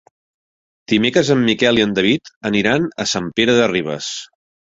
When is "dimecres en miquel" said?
0.93-1.81